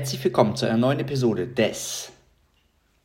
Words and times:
Herzlich 0.00 0.24
willkommen 0.24 0.56
zu 0.56 0.64
einer 0.64 0.78
neuen 0.78 0.98
Episode 0.98 1.46
des 1.46 2.10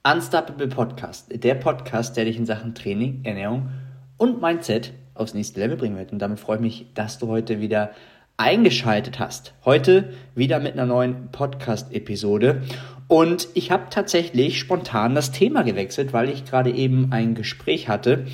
Unstoppable 0.09 0.69
Podcast. 0.69 1.25
Der 1.29 1.55
Podcast, 1.55 2.15
der 2.15 2.23
dich 2.23 2.37
in 2.37 2.45
Sachen 2.45 2.73
Training, 2.73 3.19
Ernährung 3.25 3.69
und 4.15 4.41
Mindset 4.41 4.93
aufs 5.13 5.33
nächste 5.33 5.59
Level 5.59 5.75
bringen 5.75 5.97
wird. 5.97 6.13
Und 6.13 6.19
damit 6.19 6.39
freue 6.39 6.55
ich 6.55 6.61
mich, 6.61 6.85
dass 6.93 7.17
du 7.17 7.27
heute 7.27 7.59
wieder 7.59 7.91
eingeschaltet 8.37 9.19
hast. 9.19 9.53
Heute 9.65 10.13
wieder 10.35 10.61
mit 10.61 10.71
einer 10.71 10.85
neuen 10.85 11.33
Podcast-Episode. 11.33 12.61
Und 13.09 13.49
ich 13.55 13.71
habe 13.71 13.87
tatsächlich 13.89 14.57
spontan 14.57 15.15
das 15.15 15.31
Thema 15.31 15.63
gewechselt, 15.63 16.13
weil 16.13 16.29
ich 16.29 16.45
gerade 16.45 16.71
eben 16.71 17.11
ein 17.11 17.35
Gespräch 17.35 17.89
hatte 17.89 18.25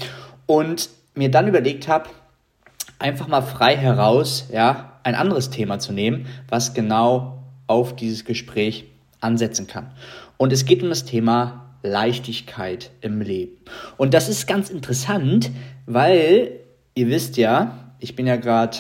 und 0.46 0.92
mir 1.16 1.32
dann 1.32 1.48
überlegt 1.48 1.88
habe, 1.88 2.12
einfach 3.00 3.28
mal 3.28 3.42
frei 3.42 3.76
heraus, 3.76 4.50
ja, 4.54 5.00
ein 5.02 5.16
anderes 5.16 5.50
Thema 5.50 5.80
zu 5.80 5.94
nehmen, 5.94 6.28
was 6.48 6.76
genau 6.76 7.41
auf 7.72 7.96
dieses 7.96 8.26
Gespräch 8.26 8.86
ansetzen 9.22 9.66
kann. 9.66 9.92
Und 10.38 10.52
es 10.52 10.66
geht 10.66 10.84
um 10.84 10.90
das 10.90 11.06
Thema 11.06 11.78
Leichtigkeit 11.84 12.92
im 13.00 13.22
Leben. 13.22 13.58
Und 13.98 14.14
das 14.14 14.28
ist 14.28 14.46
ganz 14.46 14.70
interessant, 14.70 15.50
weil 15.86 16.60
ihr 16.96 17.08
wisst 17.08 17.38
ja, 17.38 17.94
ich 18.00 18.16
bin 18.16 18.28
ja 18.28 18.36
gerade 18.36 18.78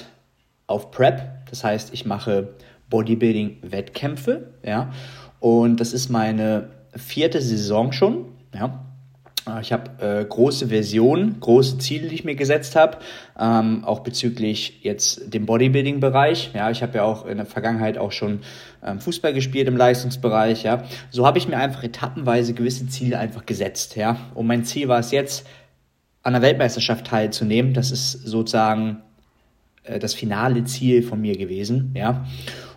auf 0.67 0.91
Prep, 0.91 1.47
das 1.49 1.63
heißt, 1.63 1.93
ich 1.93 2.05
mache 2.05 2.49
Bodybuilding-Wettkämpfe, 2.89 4.53
ja, 4.63 4.91
und 5.39 5.79
das 5.79 5.93
ist 5.93 6.09
meine 6.09 6.69
vierte 6.95 7.41
Saison 7.41 7.93
schon, 7.93 8.25
ja. 8.53 8.85
Ah, 9.45 9.59
ich 9.59 9.73
habe 9.73 9.89
äh, 9.99 10.23
große 10.23 10.67
Versionen, 10.67 11.39
große 11.39 11.79
Ziele, 11.79 12.07
die 12.09 12.15
ich 12.15 12.23
mir 12.23 12.35
gesetzt 12.35 12.75
habe, 12.75 12.97
ähm, 13.39 13.83
auch 13.83 14.01
bezüglich 14.01 14.83
jetzt 14.83 15.33
dem 15.33 15.47
Bodybuilding-Bereich. 15.47 16.51
Ja, 16.53 16.69
ich 16.69 16.83
habe 16.83 16.97
ja 16.97 17.03
auch 17.03 17.25
in 17.25 17.37
der 17.37 17.47
Vergangenheit 17.47 17.97
auch 17.97 18.11
schon 18.11 18.41
ähm, 18.85 18.99
Fußball 18.99 19.33
gespielt 19.33 19.67
im 19.67 19.77
Leistungsbereich. 19.77 20.61
Ja, 20.61 20.83
so 21.09 21.25
habe 21.25 21.39
ich 21.39 21.47
mir 21.47 21.57
einfach 21.57 21.83
etappenweise 21.83 22.53
gewisse 22.53 22.87
Ziele 22.87 23.17
einfach 23.17 23.47
gesetzt. 23.47 23.95
Ja, 23.95 24.17
und 24.35 24.45
mein 24.45 24.63
Ziel 24.63 24.87
war 24.87 24.99
es 24.99 25.09
jetzt, 25.09 25.47
an 26.23 26.33
der 26.33 26.43
Weltmeisterschaft 26.43 27.07
teilzunehmen. 27.07 27.73
Das 27.73 27.89
ist 27.89 28.11
sozusagen 28.11 29.01
äh, 29.83 29.97
das 29.97 30.13
finale 30.13 30.63
Ziel 30.65 31.01
von 31.01 31.19
mir 31.19 31.35
gewesen. 31.35 31.93
Ja, 31.95 32.25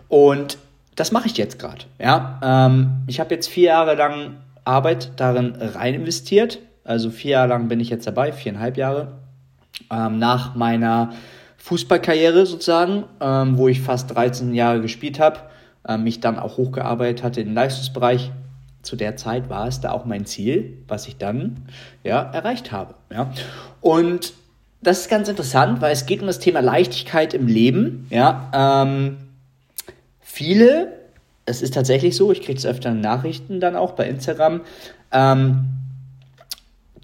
und 0.07 0.57
das 0.95 1.11
mache 1.11 1.27
ich 1.27 1.37
jetzt 1.37 1.59
gerade. 1.59 1.85
Ja, 1.99 2.39
ähm, 2.43 3.03
ich 3.05 3.19
habe 3.19 3.35
jetzt 3.35 3.47
vier 3.47 3.65
Jahre 3.65 3.95
lang 3.95 4.37
Arbeit 4.65 5.11
darin 5.17 5.55
rein 5.55 5.93
investiert. 5.93 6.59
Also 6.83 7.09
vier 7.09 7.31
Jahre 7.31 7.49
lang 7.49 7.67
bin 7.67 7.79
ich 7.79 7.89
jetzt 7.89 8.05
dabei, 8.05 8.31
viereinhalb 8.31 8.77
Jahre. 8.77 9.19
Ähm, 9.91 10.19
nach 10.19 10.55
meiner 10.55 11.13
Fußballkarriere 11.57 12.45
sozusagen, 12.45 13.05
ähm, 13.19 13.57
wo 13.57 13.67
ich 13.67 13.81
fast 13.81 14.13
13 14.13 14.53
Jahre 14.53 14.81
gespielt 14.81 15.19
habe, 15.19 15.39
äh, 15.87 15.97
mich 15.97 16.19
dann 16.19 16.37
auch 16.37 16.57
hochgearbeitet 16.57 17.23
hatte 17.23 17.41
im 17.41 17.53
Leistungsbereich. 17.53 18.31
Zu 18.83 18.95
der 18.95 19.15
Zeit 19.15 19.49
war 19.49 19.67
es 19.67 19.81
da 19.81 19.91
auch 19.91 20.05
mein 20.05 20.25
Ziel, 20.25 20.77
was 20.87 21.07
ich 21.07 21.17
dann 21.17 21.65
ja, 22.03 22.21
erreicht 22.21 22.71
habe. 22.71 22.93
Ja. 23.11 23.31
Und 23.81 24.33
das 24.81 24.99
ist 24.99 25.09
ganz 25.09 25.27
interessant, 25.27 25.81
weil 25.81 25.91
es 25.91 26.05
geht 26.05 26.21
um 26.21 26.27
das 26.27 26.37
Thema 26.37 26.59
Leichtigkeit 26.59 27.33
im 27.33 27.47
Leben. 27.47 28.05
Ja. 28.11 28.83
Ähm, 28.83 29.17
viele 30.19 31.04
es 31.45 31.61
ist 31.61 31.73
tatsächlich 31.73 32.15
so, 32.15 32.31
ich 32.31 32.41
kriege 32.41 32.57
es 32.57 32.65
öfter 32.65 32.91
in 32.91 33.01
Nachrichten 33.01 33.59
dann 33.59 33.75
auch 33.75 33.91
bei 33.91 34.07
Instagram, 34.07 34.61
ähm, 35.11 35.65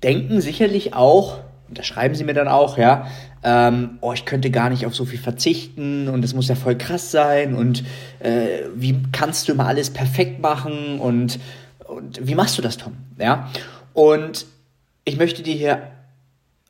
denken 0.03 0.41
sicherlich 0.41 0.93
auch, 0.93 1.39
und 1.67 1.77
da 1.77 1.83
schreiben 1.83 2.15
sie 2.15 2.23
mir 2.23 2.33
dann 2.33 2.47
auch, 2.47 2.77
ja, 2.77 3.07
ähm, 3.43 3.97
oh, 4.01 4.13
ich 4.13 4.25
könnte 4.25 4.51
gar 4.51 4.69
nicht 4.69 4.85
auf 4.85 4.95
so 4.95 5.05
viel 5.05 5.19
verzichten 5.19 6.07
und 6.07 6.23
es 6.25 6.33
muss 6.33 6.47
ja 6.47 6.55
voll 6.55 6.77
krass 6.77 7.11
sein 7.11 7.55
und 7.55 7.83
äh, 8.19 8.63
wie 8.75 9.01
kannst 9.11 9.47
du 9.47 9.53
immer 9.53 9.67
alles 9.67 9.89
perfekt 9.89 10.41
machen 10.41 10.99
und, 10.99 11.39
und 11.87 12.25
wie 12.27 12.35
machst 12.35 12.57
du 12.57 12.61
das, 12.61 12.77
Tom? 12.77 12.93
Ja, 13.19 13.49
und 13.93 14.45
ich 15.05 15.17
möchte 15.17 15.43
dir 15.43 15.53
hier 15.53 15.81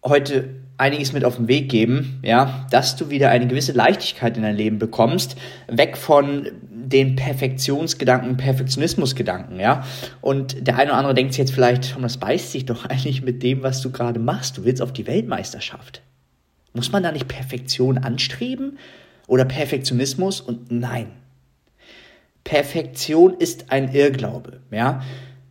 heute 0.03 0.49
einiges 0.77 1.13
mit 1.13 1.25
auf 1.25 1.35
den 1.35 1.47
Weg 1.47 1.69
geben, 1.69 2.19
ja, 2.23 2.65
dass 2.71 2.95
du 2.95 3.09
wieder 3.09 3.29
eine 3.29 3.47
gewisse 3.47 3.71
Leichtigkeit 3.71 4.35
in 4.35 4.43
dein 4.43 4.55
Leben 4.55 4.79
bekommst, 4.79 5.35
weg 5.67 5.95
von 5.95 6.47
den 6.89 7.15
Perfektionsgedanken, 7.15 8.37
Perfektionismusgedanken, 8.37 9.59
ja. 9.59 9.85
Und 10.21 10.67
der 10.67 10.77
eine 10.77 10.91
oder 10.91 10.97
andere 10.97 11.13
denkt 11.13 11.33
sich 11.33 11.39
jetzt 11.39 11.53
vielleicht, 11.53 11.95
das 12.01 12.17
beißt 12.17 12.51
sich 12.51 12.65
doch 12.65 12.85
eigentlich 12.89 13.21
mit 13.21 13.43
dem, 13.43 13.63
was 13.63 13.81
du 13.81 13.91
gerade 13.91 14.19
machst. 14.19 14.57
Du 14.57 14.65
willst 14.65 14.81
auf 14.81 14.93
die 14.93 15.07
Weltmeisterschaft. 15.07 16.01
Muss 16.73 16.91
man 16.91 17.03
da 17.03 17.11
nicht 17.11 17.27
Perfektion 17.27 17.97
anstreben 17.97 18.77
oder 19.27 19.45
Perfektionismus? 19.45 20.41
Und 20.41 20.71
nein. 20.71 21.07
Perfektion 22.43 23.35
ist 23.37 23.71
ein 23.71 23.93
Irrglaube, 23.93 24.61
ja. 24.71 25.01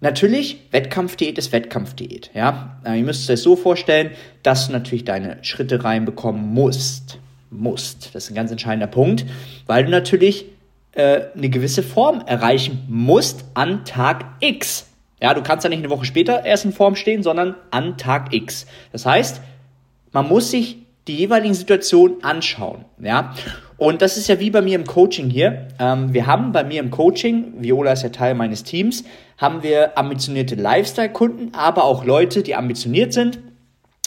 Natürlich, 0.02 0.66
Wettkampfdiät 0.70 1.36
ist 1.36 1.52
Wettkampfdiät, 1.52 2.30
ja. 2.34 2.80
Ihr 2.86 3.02
müsst 3.02 3.28
es 3.28 3.42
so 3.42 3.54
vorstellen, 3.54 4.12
dass 4.42 4.66
du 4.66 4.72
natürlich 4.72 5.04
deine 5.04 5.38
Schritte 5.42 5.84
reinbekommen 5.84 6.52
musst. 6.52 7.18
Musst. 7.50 8.14
Das 8.14 8.24
ist 8.24 8.30
ein 8.30 8.36
ganz 8.36 8.50
entscheidender 8.50 8.86
Punkt, 8.86 9.26
weil 9.66 9.84
du 9.84 9.90
natürlich 9.90 10.46
äh, 10.92 11.22
eine 11.36 11.48
gewisse 11.48 11.82
Form 11.82 12.22
erreichen 12.26 12.84
musst 12.88 13.44
an 13.54 13.84
Tag 13.84 14.24
X. 14.40 14.86
Ja, 15.22 15.34
du 15.34 15.42
kannst 15.42 15.64
ja 15.64 15.70
nicht 15.70 15.80
eine 15.80 15.90
Woche 15.90 16.04
später 16.04 16.44
erst 16.44 16.64
in 16.64 16.72
Form 16.72 16.96
stehen, 16.96 17.22
sondern 17.22 17.54
an 17.70 17.98
Tag 17.98 18.32
X. 18.32 18.66
Das 18.92 19.04
heißt, 19.06 19.40
man 20.12 20.28
muss 20.28 20.50
sich 20.50 20.78
die 21.06 21.16
jeweiligen 21.16 21.54
Situationen 21.54 22.22
anschauen. 22.22 22.84
Ja, 23.00 23.34
und 23.76 24.02
das 24.02 24.16
ist 24.16 24.28
ja 24.28 24.38
wie 24.40 24.50
bei 24.50 24.62
mir 24.62 24.76
im 24.76 24.86
Coaching 24.86 25.30
hier. 25.30 25.68
Ähm, 25.78 26.12
wir 26.12 26.26
haben 26.26 26.52
bei 26.52 26.64
mir 26.64 26.80
im 26.80 26.90
Coaching, 26.90 27.54
Viola 27.58 27.92
ist 27.92 28.02
ja 28.02 28.10
Teil 28.10 28.34
meines 28.34 28.62
Teams, 28.62 29.04
haben 29.38 29.62
wir 29.62 29.96
ambitionierte 29.96 30.54
Lifestyle-Kunden, 30.54 31.54
aber 31.54 31.84
auch 31.84 32.04
Leute, 32.04 32.42
die 32.42 32.54
ambitioniert 32.54 33.12
sind, 33.12 33.38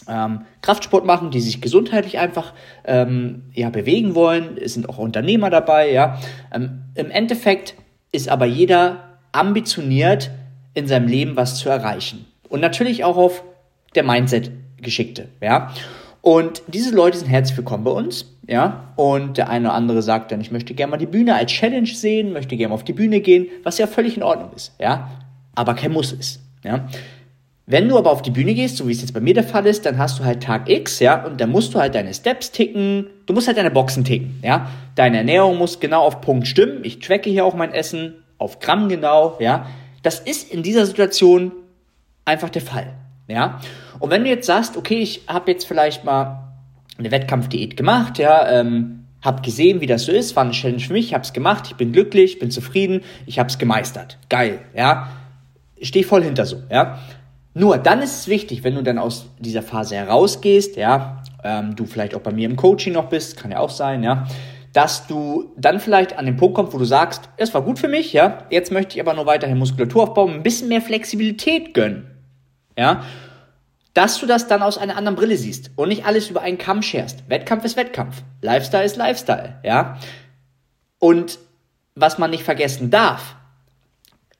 ähm, 0.07 0.41
Kraftsport 0.61 1.05
machen, 1.05 1.31
die 1.31 1.41
sich 1.41 1.61
gesundheitlich 1.61 2.19
einfach 2.19 2.53
ähm, 2.85 3.43
ja, 3.53 3.69
bewegen 3.69 4.15
wollen. 4.15 4.57
Es 4.57 4.73
sind 4.73 4.89
auch 4.89 4.97
Unternehmer 4.97 5.49
dabei. 5.49 5.91
Ja. 5.91 6.19
Ähm, 6.53 6.83
Im 6.95 7.11
Endeffekt 7.11 7.75
ist 8.11 8.29
aber 8.29 8.45
jeder 8.45 9.19
ambitioniert, 9.31 10.31
in 10.73 10.87
seinem 10.87 11.07
Leben 11.07 11.35
was 11.35 11.57
zu 11.57 11.69
erreichen. 11.69 12.25
Und 12.49 12.59
natürlich 12.59 13.03
auch 13.03 13.17
auf 13.17 13.43
der 13.95 14.03
Mindset-Geschickte. 14.03 15.29
Ja. 15.41 15.71
Und 16.21 16.63
diese 16.67 16.95
Leute 16.95 17.17
sind 17.17 17.27
herzlich 17.27 17.57
willkommen 17.57 17.83
bei 17.83 17.91
uns. 17.91 18.33
Ja, 18.47 18.93
und 18.97 19.37
der 19.37 19.49
eine 19.49 19.69
oder 19.69 19.75
andere 19.75 20.01
sagt 20.01 20.31
dann, 20.31 20.41
ich 20.41 20.51
möchte 20.51 20.73
gerne 20.73 20.91
mal 20.91 20.97
die 20.97 21.05
Bühne 21.05 21.35
als 21.35 21.51
Challenge 21.51 21.87
sehen, 21.87 22.33
möchte 22.33 22.57
gerne 22.57 22.69
mal 22.69 22.75
auf 22.75 22.83
die 22.83 22.91
Bühne 22.91 23.21
gehen, 23.21 23.47
was 23.63 23.77
ja 23.77 23.87
völlig 23.87 24.17
in 24.17 24.23
Ordnung 24.23 24.51
ist, 24.53 24.73
ja, 24.79 25.11
aber 25.55 25.75
kein 25.75 25.93
Muss 25.93 26.11
ist, 26.11 26.41
ja. 26.61 26.87
Wenn 27.65 27.87
du 27.87 27.97
aber 27.97 28.11
auf 28.11 28.21
die 28.21 28.31
Bühne 28.31 28.53
gehst, 28.53 28.75
so 28.75 28.87
wie 28.87 28.91
es 28.91 28.99
jetzt 28.99 29.13
bei 29.13 29.21
mir 29.21 29.33
der 29.33 29.45
Fall 29.45 29.65
ist, 29.65 29.85
dann 29.85 29.97
hast 29.97 30.19
du 30.19 30.25
halt 30.25 30.43
Tag 30.43 30.69
X, 30.69 30.99
ja, 30.99 31.23
und 31.25 31.39
dann 31.39 31.49
musst 31.49 31.73
du 31.73 31.79
halt 31.79 31.95
deine 31.95 32.13
Steps 32.13 32.51
ticken, 32.51 33.07
du 33.25 33.33
musst 33.33 33.47
halt 33.47 33.57
deine 33.57 33.71
Boxen 33.71 34.03
ticken, 34.03 34.39
ja. 34.43 34.69
Deine 34.95 35.17
Ernährung 35.17 35.57
muss 35.57 35.79
genau 35.79 36.01
auf 36.01 36.19
Punkt 36.19 36.45
stimmen. 36.47 36.79
Ich 36.83 36.99
tracke 36.99 37.29
hier 37.29 37.45
auch 37.45 37.55
mein 37.55 37.71
Essen 37.71 38.15
auf 38.37 38.59
Gramm 38.59 38.89
genau, 38.89 39.37
ja. 39.39 39.67
Das 40.01 40.19
ist 40.19 40.51
in 40.51 40.61
dieser 40.61 40.85
Situation 40.85 41.53
einfach 42.25 42.49
der 42.49 42.61
Fall, 42.61 42.93
ja. 43.29 43.61
Und 43.99 44.09
wenn 44.09 44.25
du 44.25 44.29
jetzt 44.29 44.45
sagst, 44.45 44.75
okay, 44.75 44.99
ich 44.99 45.21
habe 45.27 45.49
jetzt 45.49 45.65
vielleicht 45.65 46.03
mal 46.03 46.53
eine 46.97 47.11
Wettkampfdiät 47.11 47.77
gemacht, 47.77 48.19
ja, 48.19 48.59
ähm, 48.59 49.05
habe 49.21 49.41
gesehen, 49.41 49.79
wie 49.79 49.87
das 49.87 50.03
so 50.03 50.11
ist, 50.11 50.35
war 50.35 50.43
eine 50.43 50.51
Challenge 50.51 50.81
für 50.81 50.91
mich, 50.91 51.13
habe 51.13 51.23
es 51.23 51.31
gemacht, 51.31 51.67
ich 51.67 51.75
bin 51.75 51.93
glücklich, 51.93 52.39
bin 52.39 52.51
zufrieden, 52.51 53.03
ich 53.25 53.39
habe 53.39 53.47
es 53.47 53.57
gemeistert, 53.57 54.17
geil, 54.27 54.59
ja. 54.75 55.07
Stehe 55.81 56.03
voll 56.03 56.23
hinter 56.23 56.45
so, 56.45 56.61
ja. 56.69 56.99
Nur 57.53 57.77
dann 57.77 58.01
ist 58.01 58.21
es 58.21 58.27
wichtig, 58.27 58.63
wenn 58.63 58.75
du 58.75 58.83
dann 58.83 58.97
aus 58.97 59.27
dieser 59.39 59.61
Phase 59.61 59.95
herausgehst, 59.95 60.75
ja, 60.75 61.21
ähm, 61.43 61.75
du 61.75 61.85
vielleicht 61.85 62.15
auch 62.15 62.21
bei 62.21 62.31
mir 62.31 62.49
im 62.49 62.55
Coaching 62.55 62.93
noch 62.93 63.09
bist, 63.09 63.37
kann 63.37 63.51
ja 63.51 63.59
auch 63.59 63.69
sein, 63.69 64.03
ja, 64.03 64.27
dass 64.73 65.05
du 65.05 65.53
dann 65.55 65.79
vielleicht 65.79 66.17
an 66.17 66.25
den 66.25 66.35
Punkt 66.35 66.55
kommst, 66.55 66.73
wo 66.73 66.79
du 66.79 66.85
sagst, 66.85 67.29
es 67.37 67.53
war 67.53 67.61
gut 67.61 67.77
für 67.77 67.87
mich, 67.87 68.11
ja, 68.11 68.39
jetzt 68.49 68.71
möchte 68.71 68.95
ich 68.95 69.01
aber 69.01 69.13
nur 69.13 69.27
weiterhin 69.27 69.59
Muskulatur 69.59 70.03
aufbauen, 70.03 70.33
ein 70.33 70.43
bisschen 70.43 70.67
mehr 70.67 70.81
Flexibilität 70.81 71.75
gönnen, 71.75 72.07
ja, 72.77 73.03
dass 73.93 74.19
du 74.19 74.25
das 74.25 74.47
dann 74.47 74.63
aus 74.63 74.79
einer 74.79 74.97
anderen 74.97 75.15
Brille 75.15 75.37
siehst 75.37 75.69
und 75.75 75.89
nicht 75.89 76.05
alles 76.05 76.31
über 76.31 76.41
einen 76.41 76.57
Kamm 76.57 76.81
scherst. 76.81 77.29
Wettkampf 77.29 77.63
ist 77.65 77.77
Wettkampf, 77.77 78.23
Lifestyle 78.41 78.83
ist 78.83 78.95
Lifestyle, 78.95 79.59
ja. 79.63 79.99
Und 80.97 81.37
was 81.93 82.17
man 82.17 82.31
nicht 82.31 82.43
vergessen 82.43 82.89
darf, 82.89 83.35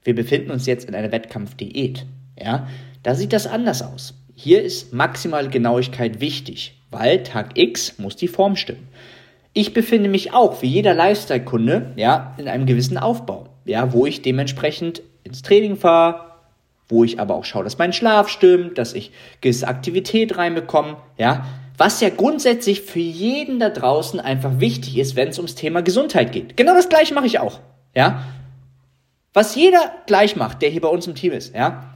wir 0.03 0.15
befinden 0.15 0.49
uns 0.49 0.65
jetzt 0.65 0.89
in 0.89 0.95
einer 0.95 1.11
Wettkampfdiät, 1.11 2.07
ja. 2.39 2.67
Da 3.03 3.15
sieht 3.15 3.33
das 3.33 3.47
anders 3.47 3.81
aus. 3.81 4.13
Hier 4.33 4.63
ist 4.63 4.93
maximale 4.93 5.49
Genauigkeit 5.49 6.21
wichtig, 6.21 6.79
weil 6.89 7.23
Tag 7.23 7.57
X 7.57 7.99
muss 7.99 8.15
die 8.15 8.29
Form 8.29 8.55
stimmen. 8.55 8.87
Ich 9.51 9.73
befinde 9.73 10.09
mich 10.09 10.33
auch, 10.33 10.61
wie 10.61 10.67
jeder 10.67 10.95
Lifestyle-Kunde, 10.95 11.91
ja, 11.95 12.33
in 12.37 12.47
einem 12.47 12.65
gewissen 12.65 12.97
Aufbau, 12.97 13.49
ja, 13.65 13.93
wo 13.93 14.05
ich 14.05 14.21
dementsprechend 14.21 15.03
ins 15.23 15.43
Training 15.43 15.75
fahre, 15.75 16.31
wo 16.87 17.03
ich 17.03 17.19
aber 17.19 17.35
auch 17.35 17.45
schaue, 17.45 17.63
dass 17.63 17.77
mein 17.77 17.93
Schlaf 17.93 18.29
stimmt, 18.29 18.77
dass 18.77 18.93
ich 18.93 19.11
gewisse 19.41 19.67
Aktivität 19.67 20.37
reinbekomme, 20.37 20.97
ja, 21.17 21.45
was 21.77 22.01
ja 22.01 22.09
grundsätzlich 22.09 22.81
für 22.81 22.99
jeden 22.99 23.59
da 23.59 23.69
draußen 23.69 24.19
einfach 24.19 24.59
wichtig 24.59 24.97
ist, 24.97 25.15
wenn 25.15 25.29
es 25.29 25.37
ums 25.37 25.55
Thema 25.55 25.81
Gesundheit 25.81 26.31
geht. 26.31 26.57
Genau 26.57 26.73
das 26.73 26.89
gleiche 26.89 27.13
mache 27.13 27.27
ich 27.27 27.39
auch, 27.39 27.59
ja. 27.95 28.23
Was 29.33 29.55
jeder 29.55 29.91
gleich 30.05 30.35
macht, 30.35 30.61
der 30.61 30.69
hier 30.69 30.81
bei 30.81 30.87
uns 30.87 31.07
im 31.07 31.15
Team 31.15 31.31
ist, 31.31 31.53
ja, 31.53 31.92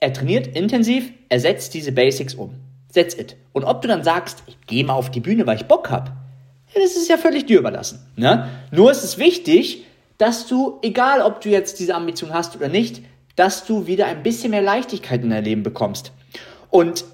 er 0.00 0.12
trainiert 0.12 0.46
intensiv, 0.48 1.12
er 1.28 1.40
setzt 1.40 1.74
diese 1.74 1.92
Basics 1.92 2.34
um. 2.34 2.54
That's 2.92 3.14
it. 3.14 3.36
Und 3.52 3.64
ob 3.64 3.82
du 3.82 3.88
dann 3.88 4.02
sagst, 4.02 4.42
ich 4.46 4.58
gehe 4.66 4.84
mal 4.84 4.94
auf 4.94 5.10
die 5.10 5.20
Bühne, 5.20 5.46
weil 5.46 5.56
ich 5.56 5.66
Bock 5.66 5.90
habe, 5.90 6.10
ja, 6.74 6.80
das 6.80 6.96
ist 6.96 7.08
ja 7.08 7.18
völlig 7.18 7.46
dir 7.46 7.58
überlassen. 7.58 8.00
Ne? 8.16 8.48
Nur 8.70 8.90
ist 8.90 9.04
es 9.04 9.18
wichtig, 9.18 9.84
dass 10.18 10.46
du, 10.46 10.78
egal 10.82 11.20
ob 11.22 11.40
du 11.40 11.48
jetzt 11.48 11.78
diese 11.80 11.94
Ambition 11.94 12.32
hast 12.32 12.56
oder 12.56 12.68
nicht, 12.68 13.02
dass 13.36 13.64
du 13.64 13.86
wieder 13.86 14.06
ein 14.06 14.22
bisschen 14.22 14.50
mehr 14.50 14.62
Leichtigkeit 14.62 15.22
in 15.22 15.30
dein 15.30 15.44
Leben 15.44 15.62
bekommst. 15.62 16.12
Und 16.68 17.04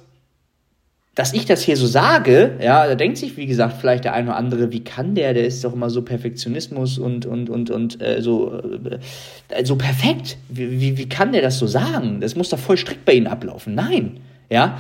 dass 1.17 1.33
ich 1.33 1.47
das 1.47 1.63
hier 1.63 1.79
so 1.79 1.87
sage, 1.87 2.53
ja, 2.61 2.87
da 2.87 2.95
denkt 2.95 3.17
sich, 3.17 3.39
wie 3.39 3.47
gesagt, 3.47 3.79
vielleicht 3.81 4.05
der 4.05 4.13
eine 4.13 4.29
oder 4.29 4.37
andere, 4.37 4.71
wie 4.71 4.85
kann 4.85 5.15
der, 5.15 5.33
der 5.33 5.47
ist 5.47 5.65
doch 5.65 5.73
immer 5.73 5.89
so 5.89 6.03
Perfektionismus 6.03 6.99
und, 6.99 7.25
und, 7.25 7.49
und, 7.49 7.71
und 7.71 8.03
äh, 8.03 8.21
so, 8.21 8.61
äh, 9.49 9.65
so 9.65 9.77
perfekt. 9.77 10.37
Wie, 10.51 10.79
wie, 10.79 10.99
wie 10.99 11.09
kann 11.09 11.33
der 11.33 11.41
das 11.41 11.59
so 11.59 11.67
sagen? 11.67 12.21
Das 12.21 12.37
muss 12.37 12.51
doch 12.51 12.59
voll 12.59 12.77
strikt 12.77 13.07
bei 13.07 13.15
ihnen 13.15 13.29
ablaufen. 13.29 13.75
Nein, 13.75 14.21
ja. 14.51 14.79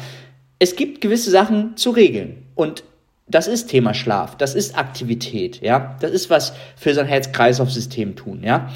Es 0.58 0.76
gibt 0.76 1.00
gewisse 1.00 1.30
Sachen 1.30 1.74
zu 1.78 1.90
regeln. 1.90 2.36
Und 2.54 2.84
das 3.26 3.48
ist 3.48 3.68
Thema 3.68 3.94
Schlaf, 3.94 4.36
das 4.36 4.54
ist 4.54 4.76
Aktivität, 4.78 5.62
ja. 5.62 5.96
Das 6.00 6.10
ist 6.10 6.28
was 6.28 6.52
für 6.76 6.92
sein 6.92 7.06
Herz-Kreislauf-System 7.06 8.14
tun, 8.14 8.42
ja. 8.44 8.70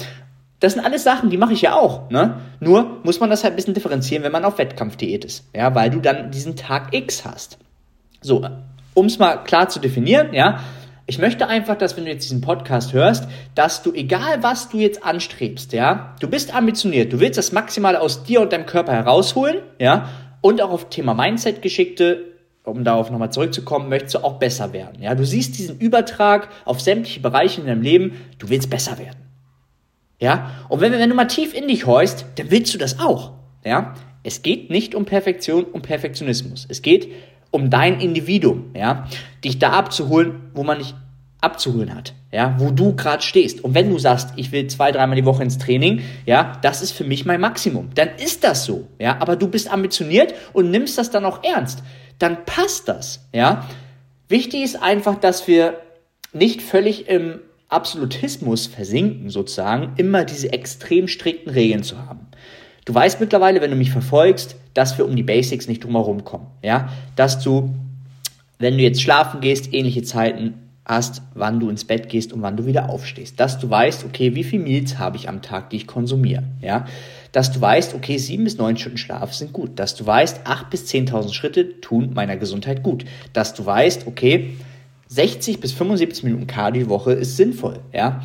Das 0.61 0.73
sind 0.73 0.85
alles 0.85 1.03
Sachen, 1.03 1.31
die 1.31 1.37
mache 1.37 1.53
ich 1.53 1.63
ja 1.63 1.75
auch. 1.75 2.09
Ne? 2.11 2.39
Nur 2.59 2.99
muss 3.03 3.19
man 3.19 3.31
das 3.31 3.43
halt 3.43 3.53
ein 3.53 3.55
bisschen 3.55 3.73
differenzieren, 3.73 4.23
wenn 4.23 4.31
man 4.31 4.45
auf 4.45 4.59
Wettkampfdiät 4.59 5.25
ist. 5.25 5.49
Ja, 5.55 5.73
weil 5.75 5.89
du 5.89 5.99
dann 5.99 6.29
diesen 6.29 6.55
Tag 6.55 6.93
X 6.93 7.25
hast. 7.25 7.57
So, 8.21 8.47
um 8.93 9.05
es 9.07 9.17
mal 9.17 9.37
klar 9.37 9.69
zu 9.69 9.79
definieren, 9.79 10.33
ja, 10.33 10.59
ich 11.07 11.17
möchte 11.17 11.47
einfach, 11.47 11.75
dass 11.75 11.97
wenn 11.97 12.05
du 12.05 12.11
jetzt 12.11 12.25
diesen 12.25 12.41
Podcast 12.41 12.93
hörst, 12.93 13.27
dass 13.55 13.81
du, 13.81 13.91
egal 13.91 14.43
was 14.43 14.69
du 14.69 14.77
jetzt 14.77 15.03
anstrebst, 15.03 15.73
ja, 15.73 16.15
du 16.19 16.27
bist 16.29 16.53
ambitioniert, 16.55 17.11
du 17.11 17.19
willst 17.19 17.39
das 17.39 17.51
Maximale 17.51 17.99
aus 17.99 18.23
dir 18.23 18.39
und 18.39 18.53
deinem 18.53 18.67
Körper 18.67 18.93
herausholen, 18.93 19.57
ja, 19.79 20.09
und 20.41 20.61
auch 20.61 20.69
auf 20.69 20.89
Thema 20.89 21.15
Mindset-Geschickte, 21.15 22.25
um 22.63 22.83
darauf 22.83 23.09
nochmal 23.09 23.31
zurückzukommen, 23.31 23.89
möchtest 23.89 24.15
du 24.15 24.23
auch 24.23 24.37
besser 24.37 24.73
werden, 24.73 25.01
ja. 25.01 25.15
Du 25.15 25.25
siehst 25.25 25.57
diesen 25.57 25.79
Übertrag 25.79 26.49
auf 26.65 26.79
sämtliche 26.79 27.19
Bereiche 27.19 27.61
in 27.61 27.67
deinem 27.67 27.81
Leben, 27.81 28.13
du 28.37 28.49
willst 28.49 28.69
besser 28.69 28.99
werden. 28.99 29.30
Ja? 30.21 30.51
Und 30.69 30.79
wenn, 30.79 30.93
wenn 30.93 31.09
du 31.09 31.15
mal 31.15 31.25
tief 31.25 31.53
in 31.53 31.67
dich 31.67 31.85
horchst, 31.85 32.25
dann 32.35 32.51
willst 32.51 32.73
du 32.73 32.77
das 32.77 32.99
auch. 32.99 33.31
Ja? 33.65 33.95
Es 34.23 34.43
geht 34.43 34.69
nicht 34.69 34.95
um 34.95 35.03
Perfektion, 35.05 35.65
um 35.65 35.81
Perfektionismus. 35.81 36.65
Es 36.69 36.81
geht 36.81 37.09
um 37.49 37.69
dein 37.69 37.99
Individuum, 37.99 38.71
ja? 38.75 39.07
Dich 39.43 39.59
da 39.59 39.71
abzuholen, 39.71 40.51
wo 40.53 40.63
man 40.63 40.77
nicht 40.77 40.95
abzuholen 41.41 41.93
hat, 41.93 42.13
ja? 42.31 42.55
Wo 42.59 42.71
du 42.71 42.95
gerade 42.95 43.21
stehst. 43.23 43.63
Und 43.63 43.73
wenn 43.73 43.89
du 43.89 43.99
sagst, 43.99 44.29
ich 44.37 44.51
will 44.51 44.67
zwei, 44.67 44.91
dreimal 44.91 45.17
die 45.17 45.25
Woche 45.25 45.43
ins 45.43 45.57
Training, 45.57 46.01
ja, 46.25 46.57
das 46.61 46.81
ist 46.81 46.91
für 46.91 47.03
mich 47.03 47.25
mein 47.25 47.41
Maximum. 47.41 47.89
Dann 47.95 48.09
ist 48.23 48.43
das 48.43 48.63
so, 48.63 48.87
ja? 48.99 49.17
Aber 49.19 49.35
du 49.35 49.47
bist 49.47 49.71
ambitioniert 49.71 50.33
und 50.53 50.71
nimmst 50.71 50.97
das 50.97 51.11
dann 51.11 51.25
auch 51.25 51.43
ernst. 51.43 51.83
Dann 52.19 52.45
passt 52.45 52.87
das, 52.87 53.27
ja? 53.33 53.67
Wichtig 54.29 54.61
ist 54.61 54.81
einfach, 54.81 55.15
dass 55.15 55.47
wir 55.47 55.79
nicht 56.31 56.61
völlig 56.61 57.09
im 57.09 57.39
Absolutismus 57.71 58.67
versinken, 58.67 59.29
sozusagen, 59.29 59.93
immer 59.97 60.25
diese 60.25 60.51
extrem 60.51 61.07
strikten 61.07 61.51
Regeln 61.51 61.83
zu 61.83 61.97
haben. 61.97 62.27
Du 62.85 62.93
weißt 62.93 63.19
mittlerweile, 63.19 63.61
wenn 63.61 63.71
du 63.71 63.77
mich 63.77 63.91
verfolgst, 63.91 64.55
dass 64.73 64.97
wir 64.97 65.05
um 65.05 65.15
die 65.15 65.23
Basics 65.23 65.67
nicht 65.67 65.83
drumherum 65.83 66.23
kommen. 66.23 66.47
Ja? 66.61 66.89
Dass 67.15 67.39
du, 67.39 67.73
wenn 68.59 68.77
du 68.77 68.83
jetzt 68.83 69.01
schlafen 69.01 69.41
gehst, 69.41 69.73
ähnliche 69.73 70.03
Zeiten 70.03 70.55
hast, 70.83 71.21
wann 71.35 71.59
du 71.59 71.69
ins 71.69 71.85
Bett 71.85 72.09
gehst 72.09 72.33
und 72.33 72.41
wann 72.41 72.57
du 72.57 72.65
wieder 72.65 72.89
aufstehst. 72.89 73.39
Dass 73.39 73.59
du 73.59 73.69
weißt, 73.69 74.03
okay, 74.03 74.35
wie 74.35 74.43
viel 74.43 74.59
Meals 74.59 74.97
habe 74.97 75.15
ich 75.15 75.29
am 75.29 75.41
Tag, 75.41 75.69
die 75.69 75.77
ich 75.77 75.87
konsumiere. 75.87 76.43
Ja? 76.61 76.85
Dass 77.31 77.51
du 77.51 77.61
weißt, 77.61 77.93
okay, 77.93 78.17
sieben 78.17 78.43
bis 78.43 78.57
neun 78.57 78.77
Stunden 78.77 78.97
Schlaf 78.97 79.33
sind 79.33 79.53
gut. 79.53 79.79
Dass 79.79 79.95
du 79.95 80.05
weißt, 80.05 80.41
acht 80.45 80.69
bis 80.69 80.87
zehntausend 80.87 81.35
Schritte 81.35 81.79
tun 81.79 82.11
meiner 82.13 82.35
Gesundheit 82.35 82.83
gut. 82.83 83.05
Dass 83.31 83.53
du 83.53 83.65
weißt, 83.65 84.07
okay, 84.07 84.57
60 85.11 85.59
bis 85.59 85.73
75 85.73 86.23
Minuten 86.23 86.47
Cardio 86.47 86.83
die 86.83 86.89
Woche 86.89 87.11
ist 87.11 87.35
sinnvoll, 87.35 87.81
ja. 87.91 88.21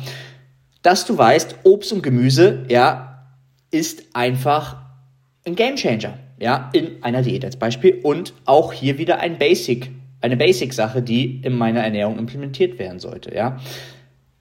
Dass 0.83 1.05
du 1.05 1.17
weißt, 1.17 1.57
Obst 1.63 1.91
und 1.91 2.01
Gemüse, 2.01 2.63
ja, 2.69 3.25
ist 3.71 4.03
einfach 4.13 4.77
ein 5.45 5.55
Gamechanger, 5.55 6.17
ja, 6.39 6.69
in 6.71 7.03
einer 7.03 7.23
Diät 7.23 7.43
als 7.43 7.57
Beispiel 7.57 7.99
und 8.03 8.33
auch 8.45 8.71
hier 8.71 8.97
wieder 8.97 9.19
ein 9.19 9.37
Basic, 9.37 9.91
eine 10.21 10.37
Basic-Sache, 10.37 11.01
die 11.01 11.41
in 11.41 11.57
meiner 11.57 11.81
Ernährung 11.81 12.17
implementiert 12.17 12.79
werden 12.79 12.99
sollte, 12.99 13.35
ja. 13.35 13.57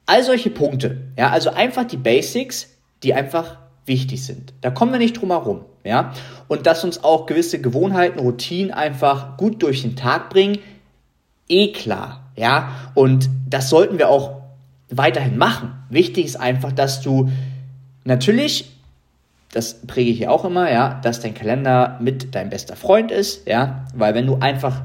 All 0.07 0.23
solche 0.23 0.51
Punkte, 0.51 0.99
ja, 1.19 1.31
also 1.31 1.51
einfach 1.51 1.85
die 1.85 1.97
Basics, 1.97 2.77
die 3.03 3.13
einfach 3.13 3.59
wichtig 3.87 4.25
sind. 4.25 4.55
Da 4.61 4.71
kommen 4.71 4.93
wir 4.93 5.01
nicht 5.01 5.21
drum 5.21 5.31
herum, 5.31 5.65
ja. 5.83 6.13
Und 6.47 6.67
dass 6.67 6.85
uns 6.85 7.03
auch 7.03 7.27
gewisse 7.27 7.61
Gewohnheiten, 7.61 8.21
Routinen 8.21 8.71
einfach 8.71 9.37
gut 9.37 9.65
durch 9.65 9.83
den 9.83 9.97
Tag 9.97 10.31
bringen, 10.31 10.59
eh 11.49 11.73
klar, 11.73 12.26
ja, 12.37 12.69
und 12.95 13.29
das 13.49 13.69
sollten 13.71 13.99
wir 13.99 14.09
auch 14.09 14.43
weiterhin 14.91 15.37
machen. 15.37 15.73
Wichtig 15.91 16.25
ist 16.25 16.37
einfach, 16.37 16.73
dass 16.73 17.01
du 17.01 17.31
natürlich, 18.05 18.73
das 19.53 19.87
präge 19.87 20.11
ich 20.11 20.19
hier 20.19 20.31
auch 20.31 20.45
immer, 20.45 20.71
ja, 20.71 21.01
dass 21.03 21.21
dein 21.21 21.35
Kalender 21.35 21.99
mit 22.01 22.35
dein 22.35 22.51
bester 22.51 22.77
Freund 22.77 23.11
ist, 23.11 23.47
ja, 23.49 23.85
weil 23.95 24.15
wenn 24.15 24.27
du 24.27 24.37
einfach 24.37 24.83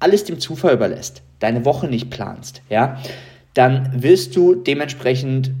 alles 0.00 0.24
dem 0.24 0.40
Zufall 0.40 0.74
überlässt, 0.74 1.22
deine 1.38 1.64
Woche 1.64 1.86
nicht 1.86 2.10
planst, 2.10 2.62
ja, 2.68 2.98
dann 3.54 4.02
wirst 4.02 4.34
du 4.34 4.54
dementsprechend, 4.54 5.52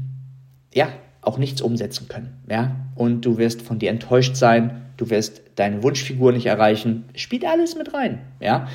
ja, 0.72 0.88
auch 1.22 1.38
nichts 1.38 1.62
umsetzen 1.62 2.08
können, 2.08 2.42
ja, 2.50 2.72
und 2.96 3.22
du 3.22 3.38
wirst 3.38 3.62
von 3.62 3.78
dir 3.78 3.90
enttäuscht 3.90 4.36
sein, 4.36 4.82
du 4.96 5.10
wirst 5.10 5.40
deine 5.56 5.82
Wunschfigur 5.82 6.32
nicht 6.32 6.46
erreichen, 6.46 7.04
spielt 7.14 7.44
alles 7.44 7.76
mit 7.76 7.94
rein, 7.94 8.20
ja. 8.40 8.66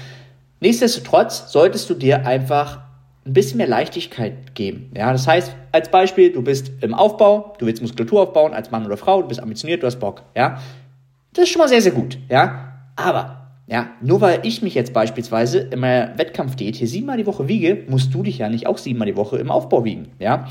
Nichtsdestotrotz 0.60 1.52
solltest 1.52 1.90
du 1.90 1.94
dir 1.94 2.26
einfach 2.26 2.82
ein 3.26 3.34
bisschen 3.34 3.58
mehr 3.58 3.68
Leichtigkeit 3.68 4.56
geben. 4.56 4.92
Ja, 4.96 5.12
das 5.12 5.28
heißt, 5.28 5.56
als 5.72 5.90
Beispiel, 5.90 6.32
du 6.32 6.42
bist 6.42 6.72
im 6.82 6.94
Aufbau, 6.94 7.54
du 7.60 7.66
willst 7.66 7.82
Muskulatur 7.82 8.22
aufbauen 8.22 8.54
als 8.54 8.72
Mann 8.72 8.86
oder 8.86 8.98
Frau, 8.98 9.22
du 9.22 9.28
bist 9.28 9.42
ambitioniert, 9.42 9.84
du 9.84 9.88
hast 9.88 10.00
Bock. 10.00 10.24
Ja, 10.36 10.60
das 11.34 11.44
ist 11.44 11.50
schon 11.52 11.60
mal 11.60 11.70
sehr, 11.70 11.82
sehr 11.82 11.92
gut. 11.92 12.18
Ja, 12.28 12.74
aber 12.96 13.52
ja, 13.68 13.92
nur 14.02 14.20
weil 14.20 14.40
ich 14.44 14.62
mich 14.64 14.74
jetzt 14.74 14.94
beispielsweise 14.94 15.60
in 15.60 15.80
meiner 15.80 16.18
Wettkampfdiät 16.18 16.76
hier 16.76 16.88
siebenmal 16.88 17.18
die 17.18 17.28
Woche 17.28 17.48
wiege, 17.48 17.86
musst 17.88 18.14
du 18.14 18.24
dich 18.24 18.40
ja 18.40 18.50
nicht 18.50 18.66
auch 18.66 18.80
siebenmal 18.80 19.06
die 19.06 19.16
Woche 19.16 19.38
im 19.38 19.52
Aufbau 19.52 19.86
wiegen. 19.86 20.10
Ja, 20.18 20.48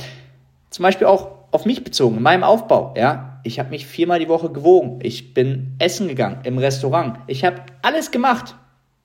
zum 0.71 0.85
Beispiel 0.85 1.09
auch 1.09 1.29
auf 1.51 1.65
mich 1.67 1.83
bezogen, 1.83 2.19
in 2.19 2.23
meinem 2.23 2.45
Aufbau. 2.45 2.95
Ja, 2.97 3.41
ich 3.43 3.59
habe 3.59 3.71
mich 3.71 3.87
viermal 3.87 4.21
die 4.21 4.29
Woche 4.29 4.51
gewogen. 4.51 5.01
Ich 5.03 5.35
bin 5.35 5.75
essen 5.79 6.07
gegangen 6.07 6.39
im 6.45 6.59
Restaurant. 6.59 7.19
Ich 7.27 7.45
habe 7.45 7.63
alles 7.83 8.11
gemacht. 8.11 8.55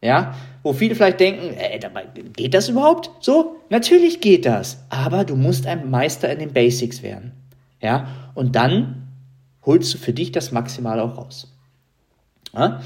Ja, 0.03 0.35
wo 0.63 0.73
viele 0.73 0.95
vielleicht 0.95 1.21
denken, 1.21 1.53
ey, 1.53 1.79
geht 2.33 2.53
das 2.53 2.67
überhaupt 2.67 3.09
so? 3.21 3.55
Natürlich 3.69 4.19
geht 4.19 4.45
das, 4.45 4.83
aber 4.89 5.23
du 5.23 5.37
musst 5.37 5.65
ein 5.65 5.89
Meister 5.89 6.29
in 6.29 6.39
den 6.39 6.51
Basics 6.51 7.01
werden. 7.03 7.31
Ja, 7.81 8.07
und 8.35 8.57
dann 8.57 9.07
holst 9.65 9.93
du 9.93 9.97
für 9.97 10.11
dich 10.11 10.33
das 10.33 10.51
Maximale 10.51 11.01
auch 11.01 11.17
raus. 11.17 11.55
Ja? 12.53 12.81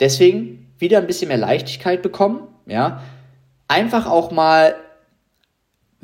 Deswegen 0.00 0.70
wieder 0.78 0.98
ein 0.98 1.06
bisschen 1.06 1.28
mehr 1.28 1.38
Leichtigkeit 1.38 2.02
bekommen, 2.02 2.40
ja, 2.66 3.00
einfach 3.66 4.06
auch 4.06 4.30
mal 4.30 4.74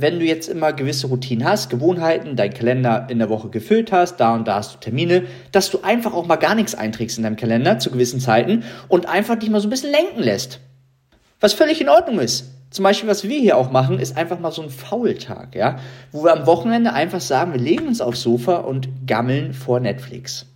wenn 0.01 0.19
du 0.19 0.25
jetzt 0.25 0.49
immer 0.49 0.73
gewisse 0.73 1.07
Routinen 1.07 1.47
hast, 1.47 1.71
Gewohnheiten, 1.71 2.37
dein 2.37 2.53
Kalender 2.53 3.07
in 3.09 3.19
der 3.19 3.29
Woche 3.29 3.49
gefüllt 3.49 3.93
hast, 3.93 4.17
da 4.17 4.35
und 4.35 4.47
da 4.49 4.57
hast 4.57 4.75
du 4.75 4.79
Termine, 4.79 5.25
dass 5.53 5.71
du 5.71 5.81
einfach 5.83 6.15
auch 6.15 6.27
mal 6.27 6.37
gar 6.37 6.55
nichts 6.55 6.75
einträgst 6.75 7.19
in 7.19 7.25
deinem 7.25 7.37
Kalender 7.37 7.79
zu 7.79 7.91
gewissen 7.91 8.21
Zeiten 8.21 8.65
und 8.89 9.07
einfach 9.07 9.37
dich 9.37 9.51
mal 9.51 9.61
so 9.61 9.69
ein 9.69 9.71
bisschen 9.71 9.91
lenken 9.91 10.21
lässt. 10.23 10.61
Was 11.41 11.53
völlig 11.53 11.81
in 11.81 11.89
Ordnung 11.89 12.19
ist. 12.19 12.51
Zum 12.71 12.85
Beispiel, 12.85 13.09
was 13.09 13.25
wir 13.25 13.41
hier 13.41 13.57
auch 13.57 13.73
machen, 13.73 13.99
ist 13.99 14.17
einfach 14.17 14.39
mal 14.39 14.53
so 14.53 14.63
ein 14.63 14.71
Faultag, 14.71 15.57
ja, 15.57 15.81
wo 16.13 16.23
wir 16.23 16.33
am 16.33 16.47
Wochenende 16.47 16.93
einfach 16.93 17.21
sagen, 17.21 17.53
wir 17.53 17.61
legen 17.61 17.89
uns 17.89 18.01
aufs 18.01 18.23
Sofa 18.23 18.59
und 18.59 18.89
gammeln 19.07 19.55
vor 19.55 19.81
Netflix. 19.81 20.47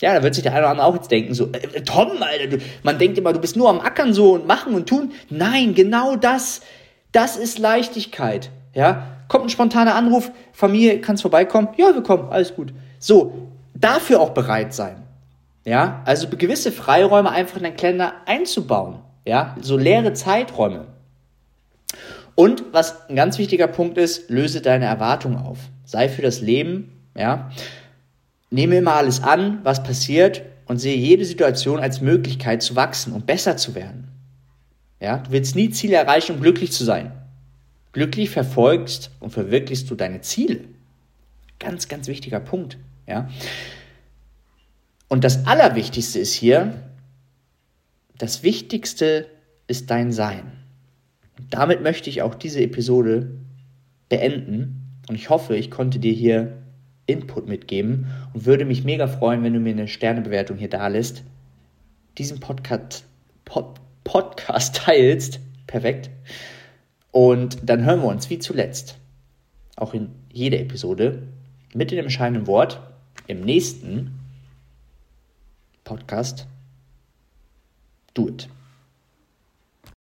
Ja, 0.00 0.14
da 0.14 0.22
wird 0.22 0.34
sich 0.34 0.42
der 0.42 0.52
eine 0.52 0.62
oder 0.62 0.70
andere 0.70 0.86
auch 0.86 0.94
jetzt 0.94 1.10
denken, 1.10 1.34
so, 1.34 1.50
äh, 1.52 1.82
Tom, 1.82 2.22
Alter, 2.22 2.46
du, 2.46 2.58
man 2.82 2.98
denkt 2.98 3.18
immer, 3.18 3.34
du 3.34 3.38
bist 3.38 3.54
nur 3.56 3.68
am 3.68 3.80
Ackern 3.80 4.14
so 4.14 4.32
und 4.32 4.46
machen 4.46 4.72
und 4.72 4.88
tun. 4.88 5.12
Nein, 5.28 5.74
genau 5.74 6.16
das 6.16 6.62
das 7.12 7.36
ist 7.36 7.58
Leichtigkeit. 7.58 8.50
Ja, 8.74 9.06
kommt 9.28 9.46
ein 9.46 9.50
spontaner 9.50 9.94
Anruf, 9.94 10.30
Familie, 10.52 11.00
kannst 11.00 11.22
vorbeikommen? 11.22 11.68
Ja, 11.76 11.94
wir 11.94 12.02
kommen, 12.02 12.30
alles 12.30 12.54
gut. 12.54 12.72
So, 12.98 13.48
dafür 13.74 14.20
auch 14.20 14.30
bereit 14.30 14.74
sein. 14.74 15.02
Ja, 15.64 16.02
also 16.04 16.28
gewisse 16.28 16.72
Freiräume 16.72 17.30
einfach 17.30 17.56
in 17.56 17.64
deinen 17.64 17.76
Kalender 17.76 18.12
einzubauen. 18.26 18.96
Ja, 19.26 19.56
so 19.60 19.76
leere 19.76 20.12
Zeiträume. 20.14 20.86
Und 22.34 22.64
was 22.72 23.08
ein 23.08 23.16
ganz 23.16 23.38
wichtiger 23.38 23.66
Punkt 23.66 23.98
ist, 23.98 24.30
löse 24.30 24.62
deine 24.62 24.86
Erwartungen 24.86 25.36
auf. 25.36 25.58
Sei 25.84 26.08
für 26.08 26.22
das 26.22 26.40
Leben, 26.40 26.90
ja. 27.16 27.50
Nehme 28.50 28.76
immer 28.76 28.94
alles 28.94 29.22
an, 29.22 29.60
was 29.62 29.82
passiert 29.82 30.42
und 30.66 30.78
sehe 30.78 30.96
jede 30.96 31.24
Situation 31.24 31.78
als 31.78 32.00
Möglichkeit 32.00 32.62
zu 32.62 32.76
wachsen 32.76 33.12
und 33.12 33.26
besser 33.26 33.56
zu 33.56 33.74
werden. 33.74 34.09
Ja, 35.00 35.18
du 35.18 35.32
willst 35.32 35.56
nie 35.56 35.70
Ziele 35.70 35.96
erreichen, 35.96 36.36
um 36.36 36.40
glücklich 36.40 36.72
zu 36.72 36.84
sein. 36.84 37.12
Glücklich 37.92 38.30
verfolgst 38.30 39.10
und 39.18 39.30
verwirklichst 39.30 39.90
du 39.90 39.94
deine 39.94 40.20
Ziele. 40.20 40.60
Ganz, 41.58 41.88
ganz 41.88 42.06
wichtiger 42.06 42.40
Punkt. 42.40 42.78
Ja? 43.06 43.28
Und 45.08 45.24
das 45.24 45.46
Allerwichtigste 45.46 46.18
ist 46.18 46.34
hier, 46.34 46.74
das 48.16 48.42
Wichtigste 48.42 49.26
ist 49.66 49.90
dein 49.90 50.12
Sein. 50.12 50.52
Und 51.38 51.52
damit 51.52 51.82
möchte 51.82 52.10
ich 52.10 52.22
auch 52.22 52.34
diese 52.34 52.60
Episode 52.60 53.32
beenden. 54.08 55.00
Und 55.08 55.14
ich 55.14 55.30
hoffe, 55.30 55.56
ich 55.56 55.70
konnte 55.70 55.98
dir 55.98 56.12
hier 56.12 56.58
Input 57.06 57.48
mitgeben 57.48 58.06
und 58.32 58.46
würde 58.46 58.64
mich 58.64 58.84
mega 58.84 59.08
freuen, 59.08 59.42
wenn 59.42 59.54
du 59.54 59.60
mir 59.60 59.72
eine 59.72 59.88
Sternebewertung 59.88 60.58
hier 60.58 60.68
da 60.68 60.86
lässt, 60.86 61.24
diesen 62.18 62.38
Podcast, 62.38 63.04
Pod, 63.44 63.80
Podcast 64.10 64.74
teilst. 64.74 65.38
Perfekt. 65.68 66.10
Und 67.12 67.58
dann 67.62 67.84
hören 67.84 68.00
wir 68.00 68.08
uns 68.08 68.28
wie 68.28 68.40
zuletzt, 68.40 68.98
auch 69.76 69.94
in 69.94 70.10
jeder 70.32 70.58
Episode, 70.58 71.28
mit 71.74 71.92
dem 71.92 72.00
entscheidenden 72.00 72.48
Wort 72.48 72.80
im 73.28 73.42
nächsten 73.42 74.18
Podcast. 75.84 76.48
Do 78.14 78.26
it. 78.26 78.48